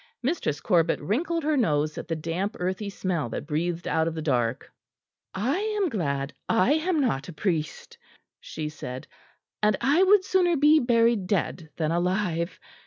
[0.23, 4.21] Mistress Corbet wrinkled her nose at the damp earthy smell that breathed out of the
[4.23, 4.73] dark.
[5.35, 7.99] "I am glad I am not a priest,"
[8.39, 9.05] she said.
[9.61, 12.59] "And I would sooner be buried dead than alive.